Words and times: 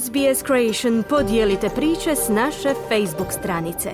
SBS 0.00 0.46
Creation 0.46 1.02
podijelite 1.08 1.68
priče 1.68 2.16
s 2.16 2.28
naše 2.28 2.74
Facebook 2.88 3.32
stranice. 3.32 3.90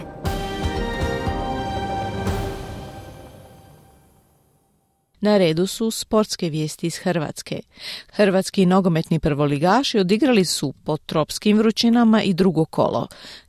Na 5.20 5.38
redu 5.38 5.66
su 5.66 5.90
sportske 5.90 6.48
vijesti 6.48 6.86
iz 6.86 6.96
Hrvatske. 6.96 7.60
Hrvatski 8.12 8.66
nogometni 8.66 9.18
prvoligaši 9.18 9.98
odigrali 9.98 10.44
su 10.44 10.74
pod 10.84 11.00
tropskim 11.06 11.58
vrućinama 11.58 12.22
i 12.22 12.34
drugo 12.34 12.64
kolo. 12.64 13.08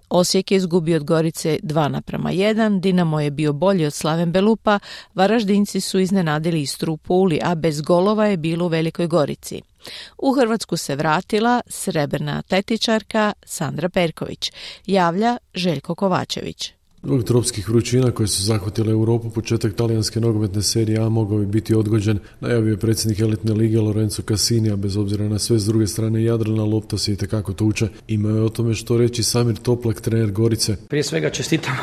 Osijek 0.09 0.51
je 0.51 0.55
izgubio 0.55 0.95
od 0.95 1.03
Gorice 1.03 1.59
2 1.63 1.87
naprama 1.87 2.31
1, 2.31 2.79
Dinamo 2.79 3.19
je 3.19 3.31
bio 3.31 3.53
bolji 3.53 3.85
od 3.85 3.93
Slaven 3.93 4.31
Belupa, 4.31 4.79
Varaždinci 5.13 5.81
su 5.81 5.99
iznenadili 5.99 6.61
Istru 6.61 6.93
u 6.93 6.97
Puli, 6.97 7.39
a 7.43 7.55
bez 7.55 7.81
golova 7.81 8.25
je 8.25 8.37
bilo 8.37 8.65
u 8.65 8.67
Velikoj 8.67 9.07
Gorici. 9.07 9.61
U 10.17 10.31
Hrvatsku 10.31 10.77
se 10.77 10.95
vratila 10.95 11.61
srebrna 11.67 12.41
tetičarka 12.41 13.33
Sandra 13.45 13.89
Perković, 13.89 14.51
javlja 14.85 15.37
Željko 15.53 15.95
Kovačević. 15.95 16.78
Zbog 17.03 17.23
tropskih 17.23 17.69
vrućina 17.69 18.11
koje 18.11 18.27
su 18.27 18.43
zahvatile 18.43 18.91
Europu, 18.91 19.29
početak 19.29 19.75
talijanske 19.75 20.19
nogometne 20.19 20.61
serije 20.61 20.99
A 20.99 21.09
mogao 21.09 21.37
bi 21.37 21.45
biti 21.45 21.75
odgođen, 21.75 22.19
najavio 22.39 22.71
je 22.71 22.77
predsjednik 22.77 23.19
elitne 23.19 23.53
lige 23.53 23.79
Lorenzo 23.81 24.21
Cassini, 24.21 24.71
a 24.71 24.75
bez 24.75 24.97
obzira 24.97 25.29
na 25.29 25.39
sve 25.39 25.59
s 25.59 25.65
druge 25.65 25.87
strane 25.87 26.23
Jadrana 26.23 26.63
lopta 26.63 26.97
se 26.97 27.13
i 27.13 27.15
tekako 27.15 27.53
tuče. 27.53 27.87
Imao 28.07 28.35
je 28.35 28.41
o 28.41 28.49
tome 28.49 28.73
što 28.73 28.97
reći 28.97 29.23
Samir 29.23 29.57
Toplak, 29.57 30.01
trener 30.01 30.31
Gorice. 30.31 30.75
Prije 30.87 31.03
svega 31.03 31.29
čestitam 31.29 31.75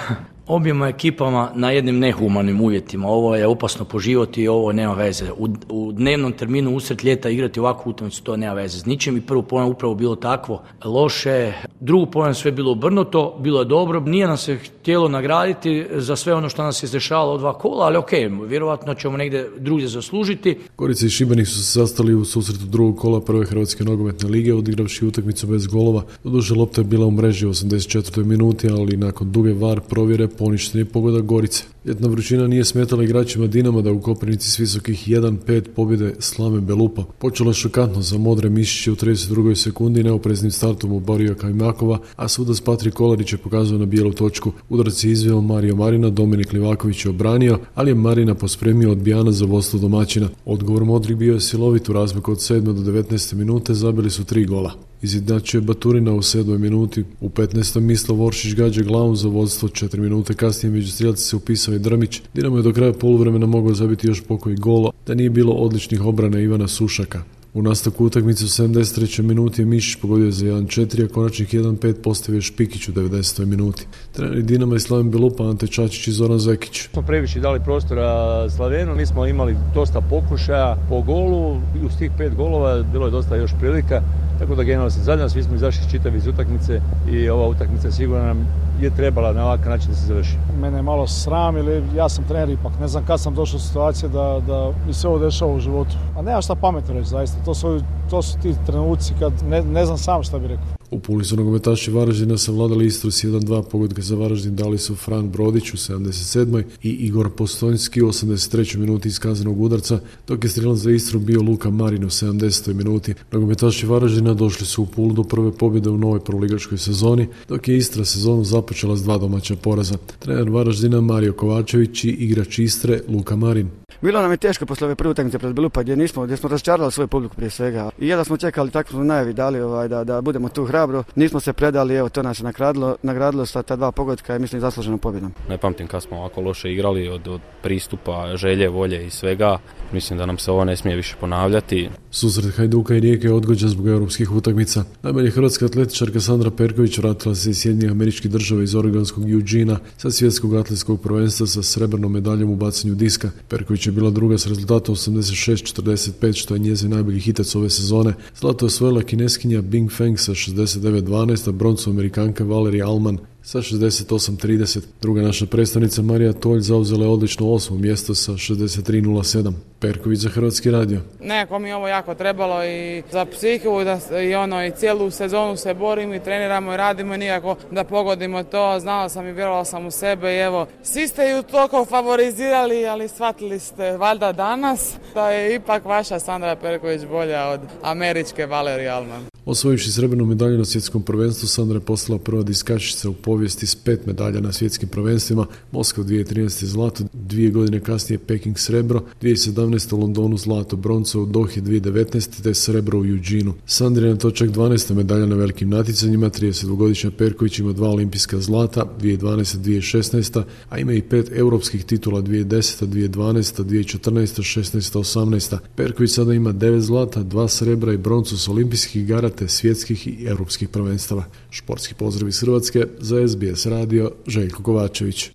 objema 0.47 0.89
ekipama 0.89 1.51
na 1.55 1.71
jednim 1.71 1.99
nehumanim 1.99 2.61
uvjetima. 2.61 3.09
Ovo 3.09 3.37
je 3.37 3.47
opasno 3.47 3.85
po 3.85 3.99
život 3.99 4.39
i 4.39 4.49
ovo 4.49 4.73
nema 4.73 4.95
veze. 4.95 5.25
U, 5.39 5.49
u 5.69 5.93
dnevnom 5.93 6.33
terminu 6.33 6.75
usred 6.77 7.05
ljeta 7.05 7.29
igrati 7.29 7.61
ovakvu 7.61 7.91
utakmicu 7.91 8.23
to 8.23 8.37
nema 8.37 8.53
veze 8.55 8.79
s 8.79 8.87
ničim 8.87 9.17
i 9.17 9.21
prvo 9.21 9.43
pojam 9.43 9.69
upravo 9.69 9.95
bilo 9.95 10.17
takvo 10.17 10.63
loše. 10.85 11.53
Drugo 11.81 12.07
pojam 12.07 12.35
sve 12.35 12.53
bilo 12.53 12.73
obrnuto, 12.73 13.39
bilo 13.41 13.61
je 13.61 13.65
dobro. 13.65 14.01
Nije 14.01 14.27
nam 14.27 14.37
se 14.37 14.57
htjelo 14.57 15.09
nagraditi 15.09 15.87
za 15.95 16.17
sve 16.17 16.35
ono 16.35 16.49
što 16.49 16.63
nas 16.63 16.83
je 16.83 16.87
izdešavalo 16.87 17.33
od 17.33 17.41
dva 17.41 17.59
kola, 17.59 17.87
ali 17.87 17.97
ok, 17.97 18.11
vjerojatno 18.49 18.95
ćemo 18.95 19.17
negdje 19.17 19.51
drugdje 19.59 19.89
zaslužiti. 19.89 20.59
Gorica 20.77 21.07
i 21.07 21.11
Šibenik 21.11 21.47
su 21.47 21.55
se 21.55 21.73
sastali 21.73 22.15
u 22.15 22.25
susretu 22.25 22.65
drugog 22.65 22.99
kola 22.99 23.21
prve 23.21 23.47
Hrvatske 23.47 23.85
nogometne 23.85 24.29
lige, 24.29 24.55
odigravši 24.55 25.07
utakmicu 25.07 25.47
bez 25.47 25.67
golova. 25.67 26.03
Doduše 26.25 26.55
lopta 26.55 26.81
je 26.81 26.85
bila 26.85 27.07
u 27.07 27.11
mreži 27.11 27.47
u 27.47 27.51
84. 27.51 28.25
minuti, 28.25 28.69
ali 28.69 28.97
nakon 28.97 29.33
duge 29.33 29.53
var 29.53 29.81
provjere 29.81 30.29
poništen 30.37 30.79
je 30.81 30.85
pogoda 30.85 31.21
Gorice. 31.21 31.65
Ljetna 31.87 32.09
vrućina 32.09 32.47
nije 32.47 32.65
smetala 32.65 33.05
igračima 33.05 33.47
Dinama 33.47 33.83
da 33.83 33.93
u 33.93 34.01
Koprivnici 34.01 34.51
s 34.51 34.59
visokih 34.59 35.09
1-5 35.09 35.61
pobjede 35.77 36.15
slame 36.19 36.61
Belupa. 36.61 37.05
Počelo 37.19 37.51
je 37.51 37.55
šokantno 37.55 38.03
za 38.03 38.19
Modre 38.19 38.49
Mišiće 38.49 38.93
u 38.93 38.97
32. 38.97 39.55
sekundi 39.55 40.05
neopreznim 40.05 40.51
startom 40.51 40.93
u 40.93 41.01
Barija 41.01 41.35
Kajmakova, 41.35 41.99
a 42.17 42.29
sudac 42.29 42.61
Patrik 42.61 42.95
Kolarić 42.95 43.33
je 43.33 43.39
pokazao 43.39 43.79
na 43.79 43.87
bijelu 43.87 44.13
točku. 44.13 44.53
Udarac 44.69 45.05
je 45.05 45.13
izveo 45.13 45.41
Mario 45.41 45.77
Marina, 45.77 46.11
Dominik 46.11 46.53
Livaković 46.53 47.05
je 47.05 47.11
obranio, 47.11 47.59
ali 47.75 47.91
je 47.91 47.95
Marina 47.95 48.35
pospremio 48.35 48.93
odbijana 48.93 49.33
za 49.33 49.45
vodstvo 49.45 49.79
domaćina. 49.79 50.29
Odgovor 50.45 50.85
Modrik 50.85 51.17
bio 51.17 51.35
je 51.35 51.41
silovit 51.41 51.89
u 51.89 51.93
razmaku 51.93 52.33
od 52.33 52.39
7. 52.39 52.61
do 52.61 52.93
19. 52.93 53.35
minute, 53.35 53.75
zabili 53.75 54.11
su 54.11 54.25
tri 54.25 54.45
gola. 54.45 54.86
Izjednačio 55.03 55.59
je 55.59 55.63
Baturina 55.63 56.13
u 56.13 56.19
7. 56.19 56.59
minuti, 56.59 57.05
u 57.21 57.29
15. 57.29 57.81
mislo 57.81 58.15
Voršić 58.15 58.55
gađa 58.55 58.83
glavom 58.83 59.17
za 59.17 59.29
vodstvo, 59.29 59.69
4 59.69 59.99
minute 59.99 60.35
kasnije 60.35 60.73
među 60.73 60.93
strijelci 60.93 61.23
se 61.23 61.37
upisao 61.37 61.75
i 61.75 61.79
Drmić. 61.79 62.23
Dinamo 62.35 62.57
je 62.57 62.63
do 62.63 62.73
kraja 62.73 62.93
poluvremena 62.93 63.47
mogao 63.47 63.75
zabiti 63.75 64.07
još 64.07 64.23
pokoj 64.23 64.55
gola, 64.55 64.91
da 65.07 65.15
nije 65.15 65.31
bilo 65.31 65.53
odličnih 65.53 66.05
obrana 66.05 66.41
Ivana 66.41 66.69
Sušaka. 66.69 67.23
U 67.55 67.63
nastavku 67.63 68.05
utakmice 68.05 68.45
u 68.45 68.49
73. 68.49 69.23
minuti 69.23 69.63
je 69.63 69.67
Mišić 69.67 69.97
pogodio 70.01 70.31
za 70.31 70.47
1-4, 70.47 71.05
a 71.05 71.09
konačnih 71.09 71.55
1-5 71.55 71.95
postavio 72.03 72.41
Špikić 72.41 72.89
u 72.89 72.93
90. 72.93 73.45
minuti. 73.45 73.87
Treneri 74.13 74.43
Dinama 74.43 74.77
i 74.77 74.81
Slaven 74.81 75.11
Belupa, 75.11 75.49
Ante 75.49 75.67
Čačić 75.67 76.09
i 76.09 76.13
Zoran 76.13 76.39
Zekić. 76.39 76.89
Smo 76.93 77.03
previše 77.03 77.41
dali 77.41 77.61
prostora 77.65 78.51
Slavenu, 78.51 78.95
mi 78.95 79.07
smo 79.07 79.27
imali 79.27 79.57
dosta 79.75 80.01
pokušaja 80.01 80.77
po 80.89 81.03
golu, 81.03 81.61
uz 81.87 81.93
tih 81.99 82.11
pet 82.19 82.35
golova 82.35 82.83
bilo 82.83 83.05
je 83.07 83.11
dosta 83.11 83.37
još 83.37 83.51
prilika, 83.61 84.03
tako 84.39 84.55
da 84.55 84.63
generalno 84.63 84.91
se 84.91 85.03
zadnja, 85.03 85.29
svi 85.29 85.43
smo 85.43 85.55
izašli 85.55 85.91
čitavi 85.91 86.17
iz 86.17 86.27
utakmice 86.27 86.81
i 87.11 87.29
ova 87.29 87.49
utakmica 87.49 87.91
sigurno 87.91 88.27
nam 88.27 88.49
je 88.81 88.91
trebala 88.91 89.33
na 89.33 89.45
ovakav 89.45 89.71
način 89.71 89.89
da 89.91 89.97
se 89.97 90.07
završi. 90.07 90.37
Mene 90.61 90.79
je 90.79 90.83
malo 90.83 91.07
sram 91.07 91.57
ili 91.57 91.83
ja 91.97 92.09
sam 92.09 92.25
trener 92.25 92.51
ipak, 92.51 92.73
ne 92.81 92.89
znam 92.89 93.07
kad 93.07 93.21
sam 93.21 93.35
došao 93.35 93.57
u 93.57 93.61
situaciju 93.61 94.09
da, 94.09 94.41
da 94.47 94.73
mi 94.87 94.93
se 94.93 95.09
ovo 95.09 95.19
dešava 95.19 95.53
u 95.53 95.61
životu. 95.61 95.97
A 96.19 96.23
nema 96.23 96.41
šta 96.41 96.55
pametno 96.55 96.95
reći 96.95 97.09
zaista, 97.09 97.45
to 97.45 97.55
su, 97.55 97.81
to 98.11 98.23
su 98.23 98.39
ti 98.39 98.55
trenuci 98.67 99.15
kad 99.19 99.33
ne, 99.49 99.63
ne 99.63 99.87
znam 99.87 99.99
sam 99.99 100.23
šta 100.23 100.39
bi 100.39 100.49
rekao. 100.49 100.76
U 100.91 100.99
Puli 100.99 101.25
su 101.25 101.37
nogometaši 101.37 101.91
Varaždina 101.91 102.39
savladali 102.39 102.87
Istru 102.87 103.11
s 103.11 103.25
1-2 103.25 103.63
pogodke 103.71 104.03
za 104.03 104.17
Varaždin 104.17 104.57
dali 104.57 104.79
su 104.79 104.95
Fran 104.95 105.31
Brodić 105.31 105.75
u 105.75 105.77
77. 105.77 106.63
i 106.83 106.91
Igor 106.91 107.31
Postojnski 107.31 108.03
u 108.03 108.09
83. 108.09 108.77
minuti 108.77 109.09
iz 109.09 109.19
kaznenog 109.19 109.61
udarca, 109.61 110.01
dok 110.29 110.45
je 110.45 110.51
strijelan 110.51 110.77
za 110.77 110.91
Istru 110.91 111.19
bio 111.19 111.43
Luka 111.43 111.71
Marin 111.71 112.05
u 112.05 112.09
70. 112.09 112.73
minuti. 112.73 113.15
Nogometaši 113.33 113.87
Varaždina 113.87 114.35
došli 114.35 114.67
su 114.67 114.83
u 114.83 114.87
Pulu 114.87 115.13
do 115.13 115.23
prve 115.23 115.53
pobjede 115.53 115.91
u 115.91 115.99
novoj 115.99 116.21
prvoligaškoj 116.21 116.79
sezoni, 116.79 117.29
dok 117.49 117.69
je 117.69 117.77
Istra 117.77 118.05
sezonu 118.05 118.45
započela 118.45 118.97
s 118.97 119.03
dva 119.03 119.19
domaća 119.19 119.57
poraza. 119.57 119.99
Trener 120.19 120.51
Varaždina 120.51 121.01
Mario 121.01 121.33
Kovačević 121.33 122.05
i 122.05 122.09
igrač 122.09 122.59
Istre 122.59 123.01
Luka 123.09 123.37
Marin. 123.37 123.69
Bilo 124.03 124.23
nam 124.23 124.31
je 124.31 124.37
teško 124.37 124.67
posle 124.67 124.85
ove 124.85 124.95
prve 124.95 125.11
utakmice 125.11 125.39
pred 125.39 125.53
Belupa 125.53 125.83
gdje 125.83 125.97
nismo, 125.97 126.25
gdje 126.25 126.37
smo 126.37 126.49
razočarali 126.49 126.93
svoju 126.93 127.09
publiku 127.09 127.37
prije 127.37 127.51
svega. 127.51 127.91
I 127.99 128.09
jedva 128.09 128.25
smo 128.25 128.37
čekali, 128.37 128.71
tako 128.71 128.91
smo 128.91 129.05
najavi 129.05 129.33
dali 129.33 129.61
ovaj, 129.61 129.89
da, 129.89 130.05
da 130.05 130.21
budemo 130.21 130.49
tu 130.49 130.65
hrabro. 130.65 131.05
Nismo 131.15 131.41
se 131.41 131.53
predali, 131.53 131.95
evo 131.95 132.09
to 132.09 132.23
nas 132.23 132.41
je 132.41 132.45
nagradilo, 132.45 132.97
nagradilo 133.03 133.47
sa 133.47 133.63
ta 133.63 133.77
dva 133.77 133.93
pogodka 133.93 134.37
i 134.37 134.39
mislim 134.39 134.61
zasluženom 134.61 134.99
pobjedom. 134.99 135.33
Ne 135.49 135.59
pamtim 135.59 135.87
kad 135.87 136.03
smo 136.03 136.17
ovako 136.17 136.41
loše 136.41 136.73
igrali 136.73 137.09
od, 137.09 137.29
od 137.29 137.41
pristupa, 137.63 138.37
želje, 138.37 138.69
volje 138.69 139.07
i 139.07 139.11
svega. 139.11 139.59
Mislim 139.93 140.19
da 140.19 140.27
nam 140.27 140.39
se 140.39 140.51
ovo 140.51 140.65
ne 140.65 140.77
smije 140.77 140.97
više 140.97 141.17
ponavljati. 141.21 141.89
Susret 142.11 142.57
Hajduka 142.57 142.95
i 142.95 143.01
Rijeke 143.01 143.27
je 143.27 143.33
odgođen 143.33 143.69
zbog 143.69 143.89
europskih 143.89 144.33
utakmica. 144.33 144.85
Najbolje 145.03 145.31
hrvatska 145.31 145.65
atletičarka 145.65 146.21
Sandra 146.21 146.51
Perković 146.51 146.99
vratila 146.99 147.35
se 147.35 147.51
iz 147.51 147.59
Sjedinjenih 147.59 147.91
američkih 147.91 148.31
država 148.31 148.63
iz 148.63 148.75
Oregonskog 148.75 149.31
Eugena 149.31 149.79
sa 149.97 150.11
svjetskog 150.11 150.55
atletskog 150.55 151.03
prvenstva 151.03 151.47
sa 151.47 151.63
srebrnom 151.63 152.13
medaljom 152.13 152.51
u 152.51 152.57
bacanju 152.57 152.95
diska. 152.95 153.31
Perković 153.49 153.87
je 153.87 153.93
bila 153.93 154.11
druga 154.11 154.39
s 154.39 154.47
rezultatom 154.47 154.95
86-45 154.95 156.33
što 156.33 156.55
je 156.55 156.59
njezin 156.59 156.91
najbolji 156.91 157.21
hitac 157.21 157.55
ove 157.55 157.71
sezone. 157.71 158.15
Zlato 158.41 158.65
je 158.65 158.67
osvojila 158.67 159.03
kineskinja 159.03 159.63
Bing 159.63 159.93
Feng 159.93 160.19
sa 160.19 160.33
69-12, 160.33 161.49
a 161.49 161.53
broncu 161.53 161.91
amerikanka 161.91 162.45
Valerija 162.45 162.89
Alman 162.89 163.19
sa 163.47 163.59
68.30. 163.59 164.81
Druga 165.01 165.23
naša 165.23 165.47
predstavnica 165.47 166.03
Marija 166.03 166.33
Tolj 166.33 166.61
zauzela 166.61 167.05
je 167.05 167.11
odlično 167.11 167.53
osmo 167.53 167.77
mjesto 167.77 168.15
sa 168.15 168.33
63.07. 168.33 169.53
Perković 169.81 170.19
za 170.19 170.29
Hrvatski 170.29 170.71
radio. 170.71 171.01
Nekako 171.21 171.59
mi 171.59 171.69
je 171.69 171.77
ovo 171.77 171.89
jako 171.89 172.15
trebalo 172.15 172.65
i 172.65 173.03
za 173.13 173.25
psihu 173.25 173.85
da, 173.85 174.21
i 174.21 174.35
ono 174.35 174.67
i 174.67 174.71
cijelu 174.71 175.11
sezonu 175.11 175.57
se 175.57 175.75
borimo 175.75 176.15
i 176.15 176.21
treniramo 176.21 176.73
i 176.73 176.77
radimo 176.77 177.15
i 177.15 177.19
nikako 177.19 177.57
da 177.71 177.85
pogodimo 177.85 178.43
to. 178.43 178.81
Znala 178.81 179.09
sam 179.09 179.27
i 179.27 179.33
vjerovala 179.33 179.65
sam 179.65 179.87
u 179.87 179.91
sebe 179.91 180.35
i 180.35 180.39
evo 180.39 180.67
svi 180.83 181.09
ste 181.09 181.29
ju 181.29 181.43
toliko 181.43 181.85
favorizirali 181.85 182.87
ali 182.87 183.09
shvatili 183.09 183.59
ste 183.59 183.97
valjda 183.97 184.33
danas 184.33 184.95
da 185.15 185.31
je 185.31 185.55
ipak 185.55 185.85
vaša 185.85 186.19
Sandra 186.19 186.57
Perković 186.57 187.03
bolja 187.11 187.49
od 187.49 187.61
američke 187.83 188.47
Valerije 188.47 188.89
Alman. 188.89 189.36
Osvojivši 189.47 189.93
srebrnu 189.93 190.27
medalju 190.27 190.59
na 190.59 190.65
svjetskom 190.65 191.03
prvenstvu, 191.03 191.49
Sandra 191.49 191.77
je 191.77 191.81
postala 191.81 192.19
prva 192.19 192.43
diskašica 192.43 193.11
u 193.11 193.13
povijesti 193.13 193.67
s 193.67 193.75
pet 193.75 194.07
medalja 194.07 194.41
na 194.41 194.53
svjetskim 194.53 194.89
prvenstvima. 194.89 195.47
Moskva 195.73 196.05
2013. 196.05 196.65
zlato, 196.65 197.05
dvije 197.13 197.51
godine 197.51 197.81
kasnije 197.81 198.19
Peking 198.19 198.59
srebro, 198.59 199.03
2017. 199.23 199.95
u 199.95 199.99
Londonu 199.99 200.37
zlato, 200.37 200.77
bronco 200.77 201.23
u 201.23 201.27
Dohi 201.27 201.61
2019. 201.61 202.43
te 202.43 202.55
srebro 202.55 203.01
u 203.01 203.07
Eugenu. 203.07 203.55
Sandra 203.67 204.07
je 204.07 204.13
na 204.13 204.19
to 204.19 204.31
čak 204.31 204.51
12. 204.51 204.95
medalja 204.95 205.27
na 205.27 205.37
velikim 205.37 205.69
natjecanjima, 205.69 206.31
32-godišnja 206.31 207.11
Perković 207.11 207.59
ima 207.59 207.73
dva 207.73 207.89
olimpijska 207.89 208.41
zlata, 208.41 208.87
2012. 209.01 209.57
2016. 209.59 210.43
a 210.69 210.79
ima 210.79 210.93
i 210.93 211.03
pet 211.03 211.31
europskih 211.33 211.85
titula 211.85 212.23
2010. 212.23 212.87
2012. 212.87 213.65
2014. 213.65 214.61
16. 214.61 214.99
18. 214.99 215.59
Perković 215.77 216.11
sada 216.11 216.35
ima 216.35 216.53
devet 216.53 216.83
zlata, 216.83 217.23
dva 217.23 217.49
srebra 217.49 217.93
i 217.93 217.97
broncu 217.97 218.39
s 218.39 218.49
olimpijskih 218.49 219.03
igara 219.03 219.31
te 219.37 219.49
svjetskih 219.49 220.07
i 220.07 220.27
europskih 220.27 220.69
prvenstava. 220.69 221.25
Športski 221.51 221.95
pozdrav 221.95 222.29
iz 222.29 222.41
Hrvatske 222.41 222.87
za 222.99 223.29
SBS 223.29 223.67
radio 223.67 224.11
Željko 224.27 224.63
Kovačević. 224.63 225.31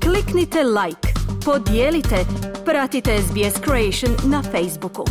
Kliknite 0.00 0.58
like, 0.62 1.08
podijelite, 1.44 2.16
pratite 2.64 3.18
SBS 3.22 3.54
Creation 3.64 4.30
na 4.30 4.42
Facebooku. 4.42 5.04